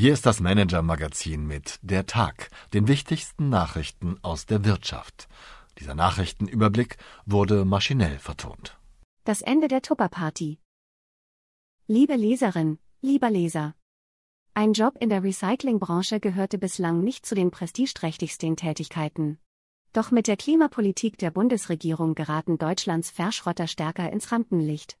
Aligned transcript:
Hier 0.00 0.12
ist 0.12 0.26
das 0.26 0.38
Manager-Magazin 0.38 1.44
mit 1.44 1.80
Der 1.82 2.06
Tag, 2.06 2.50
den 2.72 2.86
wichtigsten 2.86 3.48
Nachrichten 3.48 4.16
aus 4.22 4.46
der 4.46 4.64
Wirtschaft. 4.64 5.26
Dieser 5.80 5.96
Nachrichtenüberblick 5.96 6.98
wurde 7.26 7.64
maschinell 7.64 8.20
vertont. 8.20 8.78
Das 9.24 9.42
Ende 9.42 9.66
der 9.66 9.82
Tupper-Party. 9.82 10.60
Liebe 11.88 12.14
Leserin, 12.14 12.78
lieber 13.00 13.28
Leser. 13.28 13.74
Ein 14.54 14.72
Job 14.72 14.94
in 15.00 15.08
der 15.08 15.24
Recyclingbranche 15.24 16.20
gehörte 16.20 16.58
bislang 16.58 17.02
nicht 17.02 17.26
zu 17.26 17.34
den 17.34 17.50
prestigeträchtigsten 17.50 18.54
Tätigkeiten. 18.54 19.40
Doch 19.92 20.12
mit 20.12 20.28
der 20.28 20.36
Klimapolitik 20.36 21.18
der 21.18 21.32
Bundesregierung 21.32 22.14
geraten 22.14 22.56
Deutschlands 22.56 23.10
Verschrotter 23.10 23.66
stärker 23.66 24.12
ins 24.12 24.30
Rampenlicht. 24.30 24.96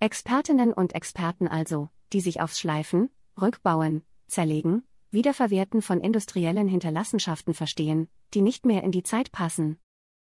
Expertinnen 0.00 0.72
und 0.72 0.94
Experten 0.94 1.48
also, 1.48 1.90
die 2.14 2.22
sich 2.22 2.40
aufs 2.40 2.58
Schleifen, 2.58 3.10
Rückbauen, 3.38 4.04
Zerlegen, 4.28 4.84
Wiederverwerten 5.10 5.82
von 5.82 6.00
industriellen 6.00 6.68
Hinterlassenschaften 6.68 7.54
verstehen, 7.54 8.08
die 8.34 8.42
nicht 8.42 8.66
mehr 8.66 8.84
in 8.84 8.92
die 8.92 9.02
Zeit 9.02 9.32
passen. 9.32 9.78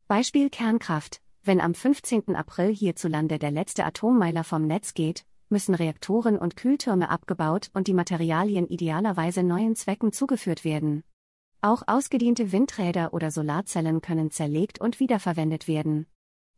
Beispiel 0.07 0.49
Kernkraft. 0.49 1.21
Wenn 1.43 1.59
am 1.59 1.73
15. 1.73 2.35
April 2.35 2.73
hierzulande 2.73 3.39
der 3.39 3.51
letzte 3.51 3.85
Atommeiler 3.85 4.43
vom 4.43 4.65
Netz 4.67 4.93
geht, 4.93 5.25
müssen 5.49 5.75
Reaktoren 5.75 6.37
und 6.37 6.55
Kühltürme 6.55 7.09
abgebaut 7.09 7.69
und 7.73 7.87
die 7.87 7.93
Materialien 7.93 8.67
idealerweise 8.67 9.43
neuen 9.43 9.75
Zwecken 9.75 10.11
zugeführt 10.11 10.63
werden. 10.63 11.03
Auch 11.61 11.83
ausgediente 11.87 12.51
Windräder 12.51 13.13
oder 13.13 13.31
Solarzellen 13.31 14.01
können 14.01 14.31
zerlegt 14.31 14.79
und 14.79 14.99
wiederverwendet 14.99 15.67
werden. 15.67 16.05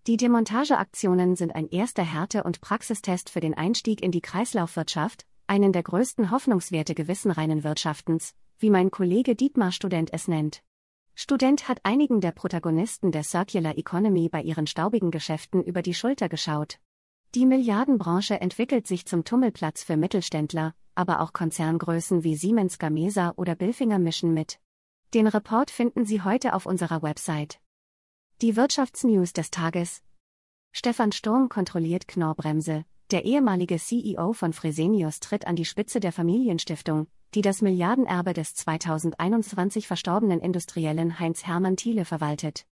Die 0.06 0.18
Demontageaktionen 0.18 1.36
sind 1.36 1.56
ein 1.56 1.70
erster 1.70 2.04
Härte- 2.04 2.44
und 2.44 2.62
Praxistest 2.62 3.30
für 3.30 3.40
den 3.40 3.54
Einstieg 3.54 4.02
in 4.02 4.12
die 4.12 4.22
Kreislaufwirtschaft, 4.22 5.26
einen 5.48 5.74
der 5.74 5.84
größten 5.84 6.32
Hoffnungswerte 6.32 6.94
gewissenreinen 6.94 7.64
Wirtschaftens, 7.64 8.36
wie 8.60 8.70
mein 8.70 8.92
Kollege 8.92 9.36
Dietmar 9.36 9.72
Student 9.72 10.14
es 10.14 10.28
nennt. 10.28 10.64
Student 11.16 11.68
hat 11.68 11.80
einigen 11.84 12.22
der 12.22 12.32
Protagonisten 12.32 13.12
der 13.12 13.24
Circular 13.24 13.78
Economy 13.78 14.30
bei 14.30 14.42
ihren 14.42 14.68
staubigen 14.68 15.10
Geschäften 15.10 15.64
über 15.64 15.82
die 15.82 15.94
Schulter 15.94 16.30
geschaut. 16.30 16.80
Die 17.34 17.46
Milliardenbranche 17.46 18.40
entwickelt 18.40 18.88
sich 18.88 19.06
zum 19.06 19.24
Tummelplatz 19.24 19.84
für 19.84 19.98
Mittelständler, 19.98 20.76
aber 20.96 21.22
auch 21.22 21.34
Konzerngrößen 21.34 22.24
wie 22.24 22.36
Siemens 22.36 22.78
Gamesa 22.78 23.34
oder 23.36 23.56
Bilfinger 23.56 24.00
mischen 24.00 24.34
mit. 24.34 24.60
Den 25.14 25.28
Report 25.28 25.72
finden 25.72 26.06
Sie 26.06 26.22
heute 26.22 26.54
auf 26.54 26.66
unserer 26.66 27.02
Website. 27.02 27.60
Die 28.42 28.56
Wirtschaftsnews 28.56 29.34
des 29.34 29.50
Tages. 29.50 30.04
Stefan 30.72 31.12
Sturm 31.12 31.50
kontrolliert 31.50 32.08
Knorrbremse, 32.08 32.86
der 33.12 33.26
ehemalige 33.26 33.78
CEO 33.78 34.34
von 34.34 34.52
Fresenius 34.52 35.20
tritt 35.20 35.48
an 35.48 35.56
die 35.56 35.66
Spitze 35.66 36.00
der 36.00 36.12
Familienstiftung, 36.12 37.08
die 37.34 37.42
das 37.42 37.62
Milliardenerbe 37.62 38.34
des 38.34 38.54
2021 38.56 39.88
verstorbenen 39.88 40.40
Industriellen 40.40 41.20
Heinz 41.20 41.46
Hermann 41.46 41.78
Thiele 41.78 42.06
verwaltet. 42.06 42.66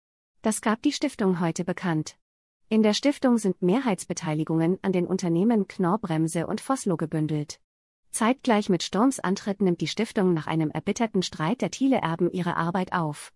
Das 0.41 0.61
gab 0.61 0.81
die 0.81 0.91
Stiftung 0.91 1.39
heute 1.39 1.63
bekannt. 1.63 2.17
In 2.69 2.81
der 2.81 2.93
Stiftung 2.93 3.37
sind 3.37 3.61
Mehrheitsbeteiligungen 3.61 4.79
an 4.81 4.91
den 4.91 5.05
Unternehmen 5.05 5.67
Knorrbremse 5.67 6.47
und 6.47 6.61
Vossloh 6.61 6.97
gebündelt. 6.97 7.59
Zeitgleich 8.09 8.69
mit 8.69 8.83
Sturms 8.83 9.19
Antritt 9.19 9.61
nimmt 9.61 9.81
die 9.81 9.87
Stiftung 9.87 10.33
nach 10.33 10.47
einem 10.47 10.71
erbitterten 10.71 11.21
Streit 11.21 11.61
der 11.61 11.71
Thiele-Erben 11.71 12.31
ihre 12.31 12.57
Arbeit 12.57 12.93
auf. 12.93 13.33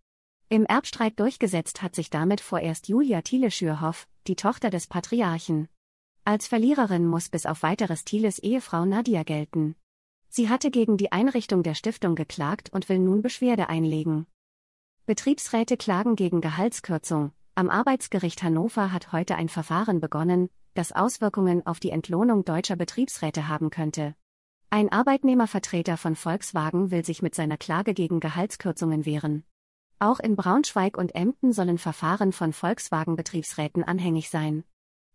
Im 0.50 0.66
Erbstreit 0.66 1.20
durchgesetzt 1.20 1.82
hat 1.82 1.94
sich 1.94 2.10
damit 2.10 2.42
vorerst 2.42 2.88
Julia 2.88 3.22
Thiele-Schürhoff, 3.22 4.08
die 4.28 4.36
Tochter 4.36 4.70
des 4.70 4.88
Patriarchen. 4.88 5.68
Als 6.28 6.46
Verliererin 6.46 7.08
muss 7.08 7.30
bis 7.30 7.46
auf 7.46 7.64
weiteres 7.64 8.04
Thieles 8.04 8.38
Ehefrau 8.40 8.84
Nadia 8.84 9.24
gelten. 9.24 9.78
Sie 10.28 10.50
hatte 10.50 10.72
gegen 10.72 10.98
die 10.98 11.14
Einrichtung 11.14 11.64
der 11.64 11.74
Stiftung 11.74 12.16
geklagt 12.16 12.70
und 12.74 12.90
will 12.90 13.00
nun 13.00 13.22
Beschwerde 13.22 13.70
einlegen. 13.70 14.28
Betriebsräte 15.06 15.78
klagen 15.78 16.18
gegen 16.18 16.42
Gehaltskürzung. 16.42 17.32
Am 17.56 17.70
Arbeitsgericht 17.70 18.44
Hannover 18.44 18.92
hat 18.92 19.14
heute 19.14 19.38
ein 19.38 19.48
Verfahren 19.48 20.02
begonnen, 20.02 20.50
das 20.74 20.92
Auswirkungen 20.92 21.66
auf 21.66 21.80
die 21.80 21.92
Entlohnung 21.92 22.44
deutscher 22.44 22.76
Betriebsräte 22.76 23.48
haben 23.48 23.70
könnte. 23.70 24.14
Ein 24.70 24.92
Arbeitnehmervertreter 24.92 25.96
von 25.96 26.18
Volkswagen 26.18 26.92
will 26.92 27.06
sich 27.06 27.22
mit 27.22 27.36
seiner 27.36 27.56
Klage 27.56 27.94
gegen 27.94 28.20
Gehaltskürzungen 28.20 29.06
wehren. 29.06 29.46
Auch 30.00 30.20
in 30.20 30.36
Braunschweig 30.36 30.98
und 30.98 31.16
Emden 31.16 31.54
sollen 31.54 31.78
Verfahren 31.78 32.34
von 32.34 32.52
Volkswagen-Betriebsräten 32.52 33.86
anhängig 33.86 34.30
sein. 34.30 34.66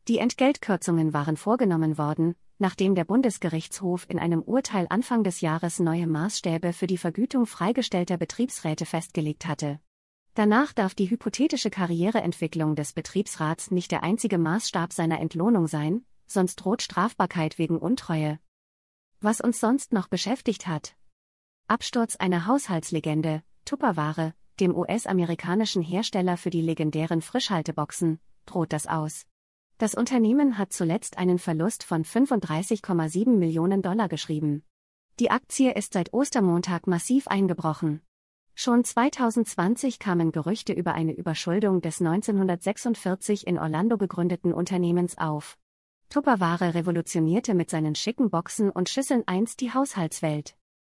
Die 0.08 0.18
Entgeltkürzungen 0.18 1.12
waren 1.12 1.36
vorgenommen 1.36 1.96
worden, 1.96 2.34
nachdem 2.58 2.96
der 2.96 3.04
Bundesgerichtshof 3.04 4.04
in 4.08 4.18
einem 4.18 4.42
Urteil 4.42 4.86
Anfang 4.90 5.22
des 5.22 5.40
Jahres 5.40 5.78
neue 5.78 6.08
Maßstäbe 6.08 6.72
für 6.72 6.88
die 6.88 6.98
Vergütung 6.98 7.46
freigestellter 7.46 8.16
Betriebsräte 8.16 8.84
festgelegt 8.84 9.46
hatte. 9.46 9.78
Danach 10.34 10.72
darf 10.72 10.94
die 10.94 11.08
hypothetische 11.08 11.70
Karriereentwicklung 11.70 12.74
des 12.74 12.94
Betriebsrats 12.94 13.70
nicht 13.70 13.92
der 13.92 14.02
einzige 14.02 14.38
Maßstab 14.38 14.92
seiner 14.92 15.20
Entlohnung 15.20 15.68
sein, 15.68 16.04
sonst 16.26 16.56
droht 16.56 16.82
Strafbarkeit 16.82 17.58
wegen 17.58 17.78
Untreue. 17.78 18.40
Was 19.20 19.40
uns 19.40 19.60
sonst 19.60 19.92
noch 19.92 20.08
beschäftigt 20.08 20.66
hat. 20.66 20.96
Absturz 21.68 22.16
einer 22.16 22.46
Haushaltslegende, 22.46 23.42
Tupperware, 23.64 24.34
dem 24.58 24.74
US-amerikanischen 24.74 25.82
Hersteller 25.82 26.36
für 26.36 26.50
die 26.50 26.62
legendären 26.62 27.22
Frischhalteboxen, 27.22 28.18
droht 28.46 28.72
das 28.72 28.88
aus. 28.88 29.26
Das 29.82 29.96
Unternehmen 29.96 30.58
hat 30.58 30.72
zuletzt 30.72 31.18
einen 31.18 31.40
Verlust 31.40 31.82
von 31.82 32.04
35,7 32.04 33.30
Millionen 33.30 33.82
Dollar 33.82 34.08
geschrieben. 34.08 34.62
Die 35.18 35.32
Aktie 35.32 35.74
ist 35.74 35.94
seit 35.94 36.14
Ostermontag 36.14 36.86
massiv 36.86 37.26
eingebrochen. 37.26 38.00
Schon 38.54 38.84
2020 38.84 39.98
kamen 39.98 40.30
Gerüchte 40.30 40.72
über 40.72 40.94
eine 40.94 41.12
Überschuldung 41.12 41.80
des 41.80 42.00
1946 42.00 43.44
in 43.44 43.58
Orlando 43.58 43.98
gegründeten 43.98 44.52
Unternehmens 44.54 45.18
auf. 45.18 45.58
Tupperware 46.10 46.74
revolutionierte 46.74 47.52
mit 47.54 47.68
seinen 47.68 47.96
schicken 47.96 48.30
Boxen 48.30 48.70
und 48.70 48.88
Schüsseln 48.88 49.24
einst 49.26 49.60
die 49.60 49.74
Haushaltswelt. 49.74 50.54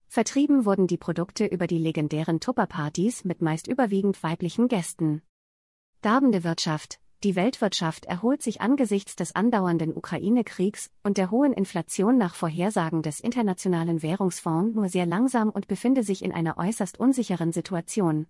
Vertrieben 0.09 0.65
wurden 0.65 0.89
die 0.89 0.99
Produkte 0.99 1.47
über 1.47 1.69
die 1.69 1.79
legendären 1.79 2.41
Tupperpartys 2.41 3.25
mit 3.25 3.43
meist 3.43 3.69
überwiegend 3.69 4.21
weiblichen 4.25 4.67
Gästen. 4.67 5.23
Darbende 6.01 6.43
Wirtschaft, 6.43 6.99
die 7.25 7.37
Weltwirtschaft 7.37 8.07
erholt 8.07 8.43
sich 8.43 8.61
angesichts 8.61 9.15
des 9.15 9.37
andauernden 9.37 9.97
Ukraine-Kriegs 9.97 10.91
und 11.05 11.19
der 11.19 11.31
hohen 11.31 11.53
Inflation 11.53 12.19
nach 12.19 12.35
Vorhersagen 12.35 13.03
des 13.03 13.21
Internationalen 13.21 14.03
Währungsfonds 14.03 14.75
nur 14.75 14.89
sehr 14.89 15.07
langsam 15.07 15.51
und 15.51 15.69
befinde 15.69 16.03
sich 16.03 16.25
in 16.25 16.33
einer 16.33 16.59
äußerst 16.59 16.99
unsicheren 16.99 17.53
Situation. 17.53 18.27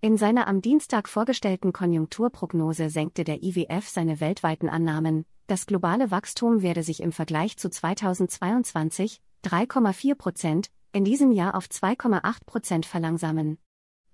In 0.00 0.16
seiner 0.16 0.48
am 0.48 0.60
Dienstag 0.60 1.08
vorgestellten 1.08 1.72
Konjunkturprognose 1.72 2.90
senkte 2.90 3.22
der 3.22 3.44
IWF 3.44 3.88
seine 3.88 4.18
weltweiten 4.18 4.68
Annahmen, 4.68 5.24
das 5.46 5.66
globale 5.66 6.10
Wachstum 6.10 6.62
werde 6.62 6.82
sich 6.82 7.00
im 7.00 7.12
Vergleich 7.12 7.56
zu 7.56 7.70
2022 7.70 9.20
3,4 9.44 10.14
Prozent 10.16 10.70
in 10.92 11.04
diesem 11.04 11.30
Jahr 11.30 11.54
auf 11.54 11.66
2,8 11.66 12.44
Prozent 12.44 12.86
verlangsamen. 12.86 13.58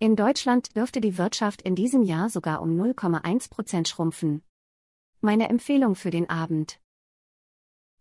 In 0.01 0.15
Deutschland 0.15 0.77
dürfte 0.77 1.01
die 1.01 1.19
Wirtschaft 1.19 1.61
in 1.61 1.75
diesem 1.75 2.05
Jahr 2.05 2.31
sogar 2.31 2.63
um 2.63 2.71
0,1 2.71 3.51
Prozent 3.51 3.89
schrumpfen. 3.89 4.45
Meine 5.21 5.49
Empfehlung 5.49 5.97
für 5.97 6.11
den 6.11 6.31
Abend. 6.31 6.79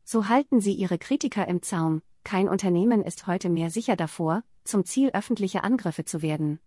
So 0.03 0.29
halten 0.29 0.61
Sie 0.61 0.73
Ihre 0.73 0.99
Kritiker 0.99 1.47
im 1.47 1.63
Zaum, 1.63 2.03
kein 2.23 2.49
Unternehmen 2.49 3.01
ist 3.01 3.25
heute 3.25 3.49
mehr 3.49 3.71
sicher 3.71 3.95
davor, 3.95 4.43
zum 4.63 4.85
Ziel 4.85 5.09
öffentlicher 5.13 5.63
Angriffe 5.63 6.05
zu 6.05 6.21
werden. 6.21 6.59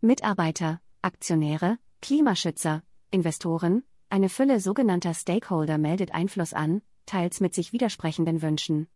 Mitarbeiter, 0.00 0.80
Aktionäre, 1.00 1.78
Klimaschützer, 2.00 2.82
Investoren, 3.12 3.84
eine 4.08 4.28
Fülle 4.28 4.58
sogenannter 4.58 5.14
Stakeholder 5.14 5.78
meldet 5.78 6.12
Einfluss 6.12 6.52
an, 6.52 6.82
teils 7.06 7.38
mit 7.38 7.54
sich 7.54 7.72
widersprechenden 7.72 8.42
Wünschen. 8.42 8.88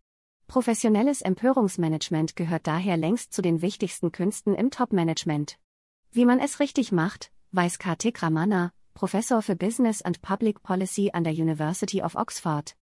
Professionelles 0.47 1.21
Empörungsmanagement 1.21 2.35
gehört 2.35 2.67
daher 2.67 2.97
längst 2.97 3.31
zu 3.31 3.41
den 3.41 3.61
wichtigsten 3.61 4.11
Künsten 4.11 4.53
im 4.53 4.69
Top-Management. 4.69 5.57
Wie 6.11 6.25
man 6.25 6.39
es 6.39 6.59
richtig 6.59 6.91
macht, 6.91 7.31
weiß 7.51 7.79
Kartik 7.79 8.21
Ramana, 8.23 8.71
Professor 8.93 9.41
für 9.41 9.55
Business 9.55 10.01
and 10.01 10.21
Public 10.21 10.63
Policy 10.63 11.11
an 11.13 11.23
der 11.23 11.33
University 11.33 12.01
of 12.01 12.15
Oxford. 12.15 12.75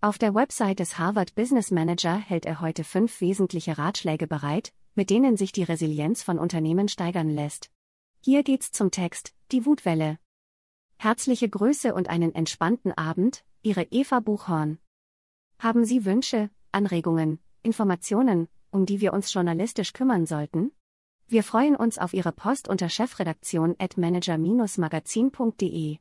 Auf 0.00 0.18
der 0.18 0.34
Website 0.34 0.80
des 0.80 0.98
Harvard 0.98 1.34
Business 1.34 1.70
Manager 1.70 2.16
hält 2.16 2.46
er 2.46 2.60
heute 2.60 2.84
fünf 2.84 3.20
wesentliche 3.20 3.78
Ratschläge 3.78 4.26
bereit, 4.26 4.72
mit 4.94 5.10
denen 5.10 5.36
sich 5.36 5.52
die 5.52 5.62
Resilienz 5.62 6.22
von 6.22 6.38
Unternehmen 6.38 6.88
steigern 6.88 7.28
lässt. 7.28 7.70
Hier 8.20 8.42
geht's 8.42 8.72
zum 8.72 8.90
Text, 8.90 9.34
die 9.52 9.66
Wutwelle. 9.66 10.18
Herzliche 10.96 11.48
Grüße 11.48 11.94
und 11.94 12.08
einen 12.08 12.34
entspannten 12.34 12.92
Abend, 12.92 13.44
Ihre 13.62 13.82
Eva 13.90 14.20
Buchhorn. 14.20 14.78
Haben 15.58 15.84
Sie 15.84 16.04
Wünsche, 16.04 16.50
Anregungen, 16.72 17.38
Informationen, 17.62 18.48
um 18.70 18.86
die 18.86 19.00
wir 19.00 19.12
uns 19.12 19.32
journalistisch 19.32 19.92
kümmern 19.92 20.26
sollten? 20.26 20.72
Wir 21.30 21.42
freuen 21.44 21.76
uns 21.76 21.96
auf 21.96 22.12
Ihre 22.12 22.32
Post 22.32 22.66
unter 22.66 22.88
chefredaktion 22.88 23.76
at 23.78 23.96
manager-magazin.de. 23.96 26.00